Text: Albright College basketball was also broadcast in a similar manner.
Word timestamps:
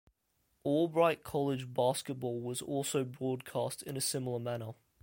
Albright 0.63 1.21
College 1.23 1.71
basketball 1.71 2.41
was 2.41 2.59
also 2.63 3.03
broadcast 3.03 3.83
in 3.83 3.95
a 3.95 4.01
similar 4.01 4.39
manner. 4.39 4.71